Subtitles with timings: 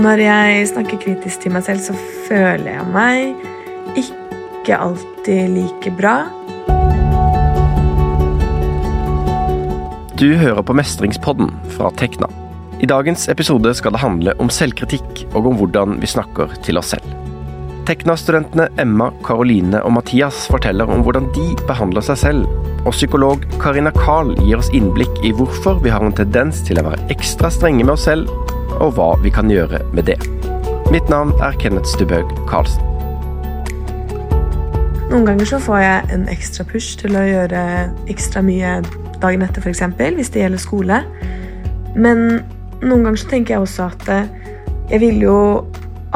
[0.00, 1.92] Når jeg snakker kritisk til meg selv, så
[2.24, 6.14] føler jeg meg ikke alltid like bra.
[10.16, 12.30] Du hører på Mestringspodden fra Tekna.
[12.80, 16.94] I dagens episode skal det handle om selvkritikk og om hvordan vi snakker til oss
[16.94, 17.04] selv.
[17.90, 22.48] Tekna-studentene Emma, Karoline og Mathias forteller om hvordan de behandler seg selv.
[22.86, 26.86] Og psykolog Karina Karl gir oss innblikk i hvorfor vi har en tendens til å
[26.88, 28.32] være ekstra strenge med oss selv,
[28.80, 30.18] og hva vi kan gjøre med det.
[30.90, 32.82] Mitt navn er Kenneth Stubhaug Karlsen.
[35.10, 37.62] Noen ganger så får jeg en ekstra push til å gjøre
[38.12, 38.78] ekstra mye
[39.20, 39.82] dagen etter, f.eks.
[39.98, 41.00] hvis det gjelder skole.
[41.98, 42.40] Men
[42.80, 44.30] noen ganger så tenker jeg også at eh,
[44.90, 45.40] jeg ville jo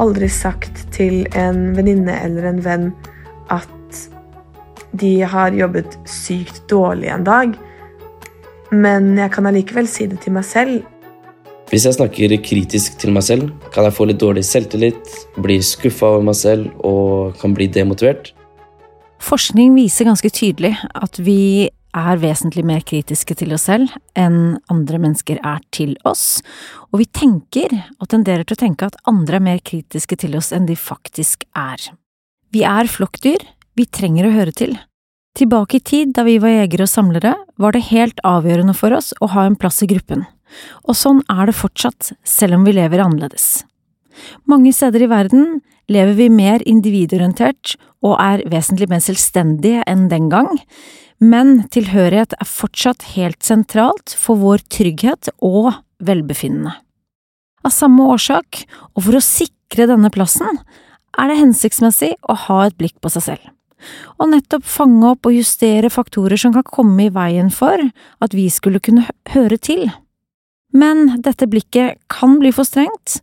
[0.00, 2.88] aldri sagt til en venninne eller en venn
[3.54, 4.00] at
[4.94, 7.54] de har jobbet sykt dårlig en dag.
[8.74, 10.82] Men jeg kan allikevel si det til meg selv.
[11.74, 15.08] Hvis jeg snakker kritisk til meg selv, kan jeg få litt dårlig selvtillit,
[15.42, 18.28] bli skuffa over meg selv og kan bli demotivert.
[19.18, 25.00] Forskning viser ganske tydelig at vi er vesentlig mer kritiske til oss selv enn andre
[25.02, 26.44] mennesker er til oss,
[26.94, 30.52] og vi tenker og tenderer til å tenke at andre er mer kritiske til oss
[30.54, 31.90] enn de faktisk er.
[32.54, 33.42] Vi er flokkdyr,
[33.74, 34.76] vi trenger å høre til.
[35.34, 39.10] Tilbake i tid, da vi var jegere og samlere, var det helt avgjørende for oss
[39.18, 40.22] å ha en plass i gruppen,
[40.84, 43.64] og sånn er det fortsatt, selv om vi lever annerledes.
[44.48, 45.58] Mange steder i verden
[45.90, 47.74] lever vi mer individorientert
[48.04, 50.50] og er vesentlig mer selvstendige enn den gang,
[51.22, 55.72] men tilhørighet er fortsatt helt sentralt for vår trygghet og
[56.04, 56.74] velbefinnende.
[57.64, 60.60] Av samme årsak, og for å sikre denne plassen,
[61.16, 63.44] er det hensiktsmessig å ha et blikk på seg selv,
[64.18, 67.80] og nettopp fange opp og justere faktorer som kan komme i veien for
[68.24, 69.86] at vi skulle kunne høre til.
[70.74, 73.20] Men dette blikket kan bli for strengt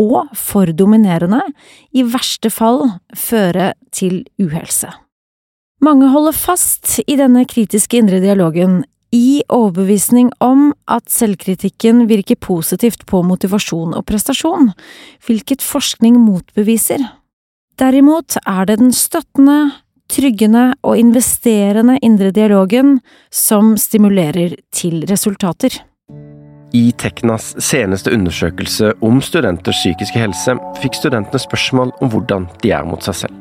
[0.00, 1.42] og for dominerende,
[1.94, 4.90] i verste fall føre til uhelse.
[5.84, 8.82] Mange holder fast i denne kritiske indre dialogen
[9.14, 14.72] i overbevisning om at selvkritikken virker positivt på motivasjon og prestasjon,
[15.26, 17.04] hvilket forskning motbeviser.
[17.78, 19.74] Derimot er det den støttende,
[20.10, 22.98] tryggende og investerende indre dialogen
[23.30, 25.78] som stimulerer til resultater.
[26.74, 32.86] I Teknas seneste undersøkelse om studenters psykiske helse fikk studentene spørsmål om hvordan de er
[32.88, 33.36] mot seg selv.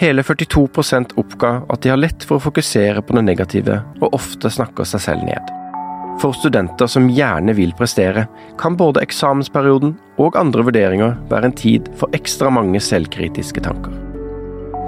[0.00, 4.52] Hele 42% oppga at de har lett for å fokusere på det negative, og ofte
[4.52, 5.54] snakker seg selv ned.
[6.20, 8.26] For studenter som gjerne vil prestere,
[8.60, 13.94] kan både eksamensperioden og andre vurderinger være en tid for ekstra mange selvkritiske tanker.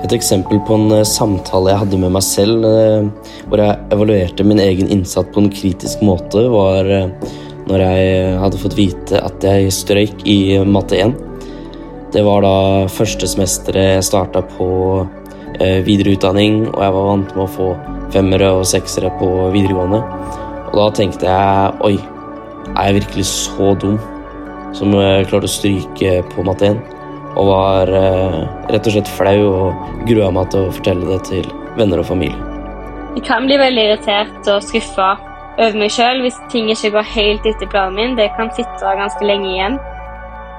[0.03, 4.45] Et eksempel på en eh, samtale jeg hadde med meg selv, eh, hvor jeg evaluerte
[4.45, 7.33] min egen innsats på en kritisk måte, var eh,
[7.69, 11.15] når jeg hadde fått vite at jeg strøyk i matte 1.
[12.13, 12.57] Det var da
[12.93, 14.69] første semesteret jeg starta på
[15.59, 17.69] eh, videreutdanning, og jeg var vant med å få
[18.13, 20.03] femmere og seksere på videregående.
[20.73, 21.95] Og da tenkte jeg oi,
[22.73, 23.99] er jeg virkelig så dum
[24.77, 26.81] som jeg klarte å stryke på matte 1?
[27.33, 28.39] Og var eh,
[28.75, 32.49] rett og slett flau og grua meg til å fortelle det til venner og familie.
[33.17, 35.15] Jeg kan bli veldig irritert og skuffa
[35.63, 38.17] over meg sjøl hvis ting ikke går helt etter planen min.
[38.19, 39.79] Det kan sitte ganske lenge igjen.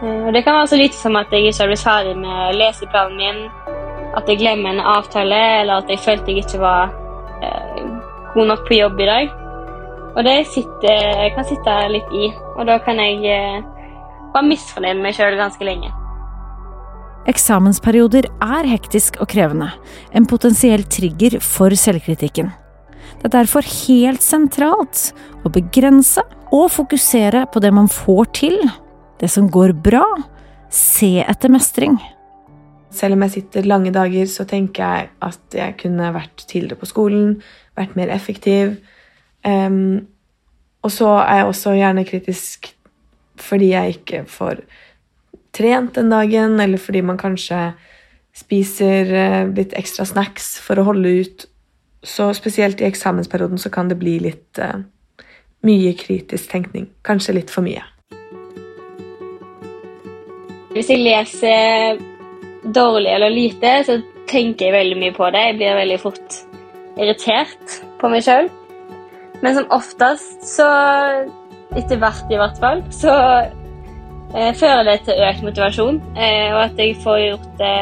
[0.04, 3.18] Eh, og Det kan være så lite som at jeg ikke blitt ferdig med leseplanen
[3.18, 3.40] min,
[4.18, 6.94] at jeg glemmer en avtale, eller at jeg følte jeg ikke var
[7.44, 7.84] eh,
[8.36, 9.36] god nok på jobb i dag.
[10.14, 13.62] Og det sitter, kan sitte litt i, og da kan jeg eh,
[14.34, 15.94] være misfornøyd med meg sjøl ganske lenge.
[17.30, 19.72] Eksamensperioder er hektisk og krevende,
[20.12, 22.52] en potensiell trigger for selvkritikken.
[23.20, 25.12] Det er derfor helt sentralt
[25.44, 28.58] å begrense og fokusere på det man får til,
[29.22, 30.04] det som går bra,
[30.74, 31.98] se etter mestring.
[32.94, 36.90] Selv om jeg sitter lange dager, så tenker jeg at jeg kunne vært tidligere på
[36.90, 37.38] skolen,
[37.78, 38.76] vært mer effektiv.
[39.44, 40.06] Um,
[40.84, 42.74] og så er jeg også gjerne kritisk
[43.44, 44.62] fordi jeg ikke får
[45.58, 47.72] trent den dagen, eller fordi man kanskje
[48.34, 51.46] spiser eh, litt ekstra snacks for å holde ut.
[52.04, 54.84] Så spesielt i eksamensperioden så kan det bli litt uh,
[55.64, 56.90] mye kritisk tenkning.
[57.08, 57.84] Kanskje litt for mye.
[60.74, 62.02] Hvis jeg leser
[62.74, 65.46] dårlig eller lite, så tenker jeg veldig mye på det.
[65.48, 66.40] Jeg blir veldig fort
[66.98, 68.50] irritert på meg sjøl.
[69.44, 70.68] Men som oftest, så
[71.78, 73.14] etter hvert i hvert fall, så
[74.34, 76.02] eh, fører det til økt motivasjon.
[76.18, 77.78] Eh, og at jeg får gjort det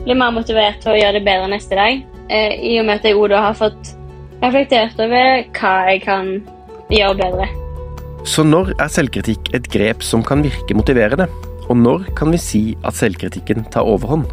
[0.00, 1.98] Blir mer motivert til å gjøre det bedre neste dag.
[2.30, 3.94] Eh, I og med at jeg òg har fått
[4.40, 6.32] reflektert over hva jeg kan
[6.88, 7.52] gjøre bedre.
[8.24, 11.28] Så når er selvkritikk et grep som kan virke motiverende?
[11.70, 14.26] og når kan vi si at selvkritikken tar overhånd?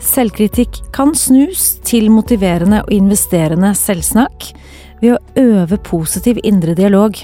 [0.00, 4.52] Selvkritikk kan snus til motiverende og investerende selvsnakk
[5.02, 7.18] ved å øve positiv indre dialog.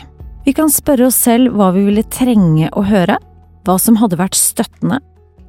[0.45, 3.19] Vi kan spørre oss selv hva vi ville trenge å høre,
[3.67, 5.01] hva som hadde vært støttende,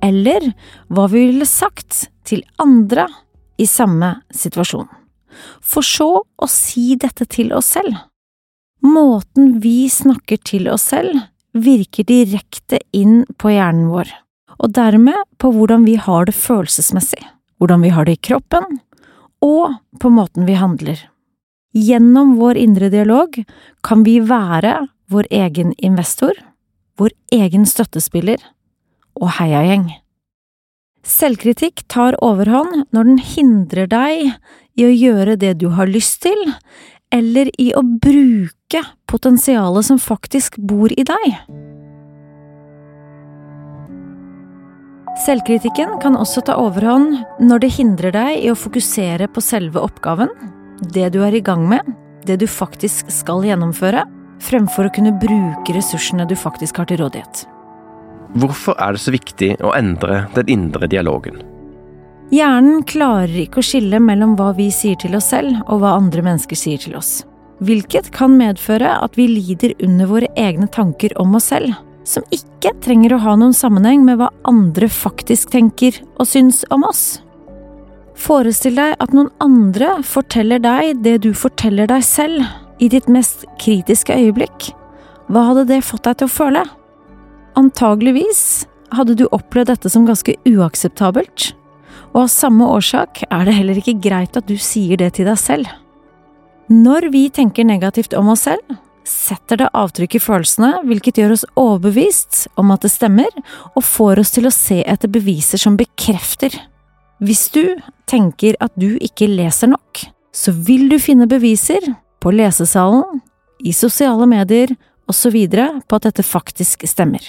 [0.06, 0.52] eller
[0.94, 3.08] hva vi ville sagt til andre
[3.58, 4.88] i samme situasjon.
[5.62, 7.98] For så å si dette til oss selv.
[8.86, 11.18] Måten vi snakker til oss selv,
[11.58, 14.10] virker direkte inn på hjernen vår,
[14.62, 17.24] og dermed på hvordan vi har det følelsesmessig,
[17.58, 18.82] hvordan vi har det i kroppen,
[19.42, 21.00] og på måten vi handler.
[21.78, 23.36] Gjennom vår indre dialog
[23.86, 26.34] kan vi være vår egen investor,
[26.98, 28.42] vår egen støttespiller
[29.18, 29.90] og heiagjeng.
[31.08, 34.34] Selvkritikk tar overhånd når den hindrer deg
[34.76, 36.42] i å gjøre det du har lyst til,
[37.16, 41.40] eller i å bruke potensialet som faktisk bor i deg.
[45.24, 50.30] Selvkritikken kan også ta overhånd når det hindrer deg i å fokusere på selve oppgaven,
[50.94, 51.88] det du er i gang med,
[52.28, 54.04] det du faktisk skal gjennomføre,
[54.44, 57.48] fremfor å kunne bruke ressursene du faktisk har til rådighet.
[58.36, 61.40] Hvorfor er det så viktig å endre den indre dialogen?
[62.34, 66.26] Hjernen klarer ikke å skille mellom hva vi sier til oss selv og hva andre
[66.26, 67.22] mennesker sier til oss.
[67.64, 71.72] Hvilket kan medføre at vi lider under våre egne tanker om oss selv,
[72.04, 76.84] som ikke trenger å ha noen sammenheng med hva andre faktisk tenker og syns om
[76.88, 77.22] oss.
[78.18, 82.44] Forestill deg at noen andre forteller deg det du forteller deg selv
[82.84, 84.72] i ditt mest kritiske øyeblikk.
[85.32, 86.66] Hva hadde det fått deg til å føle?
[87.58, 91.52] Antageligvis hadde du opplevd dette som ganske uakseptabelt,
[92.14, 95.40] og av samme årsak er det heller ikke greit at du sier det til deg
[95.42, 95.72] selv.
[96.70, 98.78] Når vi tenker negativt om oss selv,
[99.08, 103.32] setter det avtrykk i følelsene, hvilket gjør oss overbevist om at det stemmer,
[103.74, 106.52] og får oss til å se etter beviser som bekrefter.
[107.24, 110.04] Hvis du tenker at du ikke leser nok,
[110.36, 111.82] så vil du finne beviser
[112.22, 113.24] på lesesalen,
[113.58, 114.76] i sosiale medier
[115.10, 115.34] osv.
[115.88, 117.24] på at dette faktisk stemmer.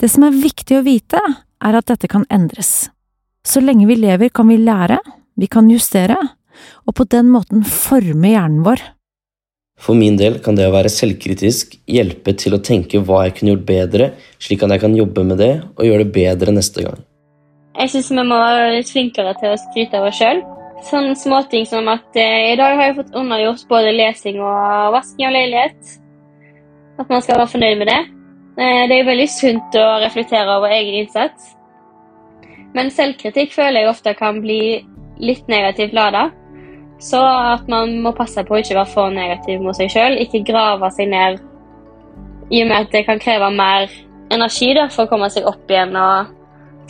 [0.00, 1.20] Det som er viktig å vite,
[1.64, 2.90] er at dette kan endres.
[3.46, 4.98] Så lenge vi lever, kan vi lære,
[5.38, 6.16] vi kan justere,
[6.86, 8.82] og på den måten forme hjernen vår.
[9.80, 13.54] For min del kan det å være selvkritisk hjelpe til å tenke hva jeg kunne
[13.54, 14.10] gjort bedre,
[14.42, 17.02] slik at jeg kan jobbe med det og gjøre det bedre neste gang.
[17.74, 20.42] Jeg syns vi må være litt flinkere til å skryte av oss sjøl.
[20.84, 25.26] Sånne småting som at eh, i dag har jeg fått undergjort både lesing og vasking
[25.26, 25.94] av leilighet.
[27.02, 28.02] At man skal være fornøyd med det.
[28.54, 31.54] Eh, det er veldig sunt å reflektere over egen innsats.
[32.74, 34.84] Men selvkritikk føler jeg ofte kan bli
[35.22, 36.28] litt negativt lada.
[37.02, 40.18] Så at man må passe på å ikke være for negativ mot seg sjøl.
[40.22, 41.42] Ikke grave seg ned
[42.50, 43.90] i og med at det kan kreve mer
[44.34, 46.30] energi da, for å komme seg opp igjen og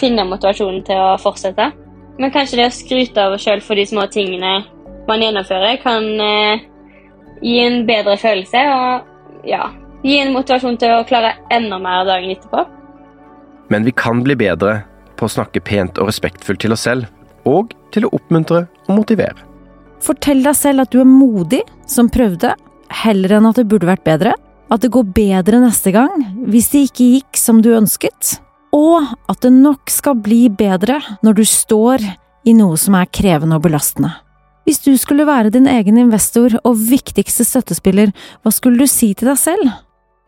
[0.01, 1.71] finne motivasjonen til å fortsette.
[2.19, 4.59] Men kanskje det å skryte av seg sjøl for de små tingene
[5.09, 6.63] man gjennomfører, kan eh,
[7.45, 9.67] gi en bedre følelse og ja,
[10.05, 12.65] gi en motivasjon til å klare enda mer dagen etterpå.
[13.73, 14.83] Men vi kan bli bedre
[15.17, 17.09] på å snakke pent og respektfullt til oss selv,
[17.49, 19.47] og til å oppmuntre og motivere.
[20.05, 22.53] Fortell deg selv at du er modig som prøvde,
[23.05, 24.35] heller enn at det burde vært bedre.
[24.73, 28.39] At det går bedre neste gang hvis det ikke gikk som du ønsket.
[28.75, 32.05] Og at det nok skal bli bedre når du står
[32.45, 34.11] i noe som er krevende og belastende.
[34.65, 38.13] Hvis du skulle være din egen investor og viktigste støttespiller,
[38.43, 39.73] hva skulle du si til deg selv?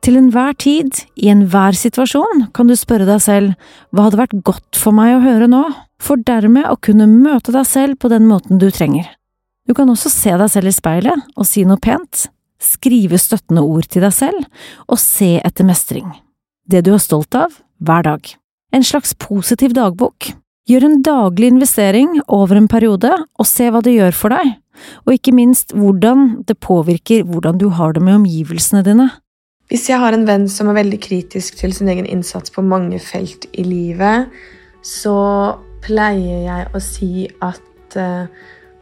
[0.04, 4.78] Til enhver tid, i enhver situasjon, kan du spørre deg selv hva hadde vært godt
[4.78, 5.64] for meg å høre nå,
[6.02, 9.08] for dermed å kunne møte deg selv på den måten du trenger.
[9.66, 12.28] Du kan også se deg selv i speilet og si noe pent,
[12.62, 14.46] skrive støttende ord til deg selv
[14.86, 16.06] og se etter mestring.
[16.66, 18.30] Det du er stolt av, hver dag.
[18.74, 20.32] En slags positiv dagbok.
[20.66, 24.56] Gjør en daglig investering over en periode og se hva det gjør for deg,
[25.06, 29.10] og ikke minst hvordan det påvirker hvordan du har det med omgivelsene dine.
[29.66, 33.00] Hvis jeg har en venn som er veldig kritisk til sin egen innsats på mange
[33.02, 34.30] felt i livet,
[34.86, 35.16] så
[35.82, 38.30] pleier jeg å si at uh,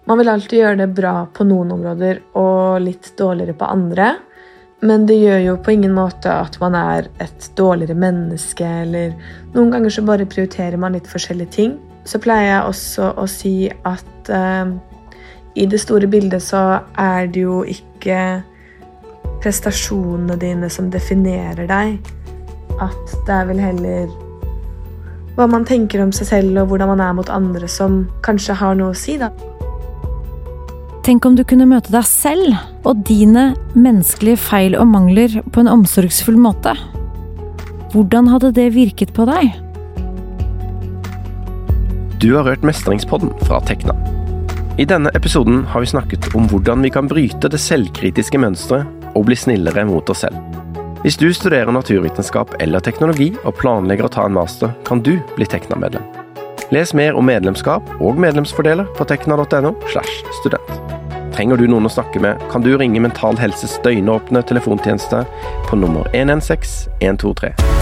[0.05, 4.11] man vil alltid gjøre det bra på noen områder og litt dårligere på andre.
[4.85, 9.15] Men det gjør jo på ingen måte at man er et dårligere menneske, eller
[9.55, 11.79] Noen ganger så bare prioriterer man litt forskjellige ting.
[12.05, 13.57] Så pleier jeg også å si
[13.89, 14.69] at uh,
[15.57, 18.43] i det store bildet så er det jo ikke
[19.45, 21.99] prestasjonene dine som definerer deg.
[22.83, 24.13] At det er vel heller
[25.35, 28.77] hva man tenker om seg selv og hvordan man er mot andre, som kanskje har
[28.79, 29.33] noe å si, da.
[31.05, 32.55] Tenk om du kunne møte deg selv
[32.87, 36.73] og dine menneskelige feil og mangler på en omsorgsfull måte.
[37.93, 39.53] Hvordan hadde det virket på deg?
[42.23, 43.93] Du har hørt Mestringspodden fra Tekna.
[44.81, 49.29] I denne episoden har vi snakket om hvordan vi kan bryte det selvkritiske mønsteret og
[49.29, 50.39] bli snillere mot oss selv.
[51.05, 55.49] Hvis du studerer naturvitenskap eller teknologi og planlegger å ta en master, kan du bli
[55.49, 56.07] Tekna-medlem.
[56.73, 59.75] Les mer om medlemskap og medlemsfordeler på tekna.no.
[59.93, 60.73] slash student.
[61.35, 65.25] Trenger du noen å snakke med, kan du ringe Mental Helses døgnåpne telefontjeneste
[65.69, 67.74] på nummer 116 123.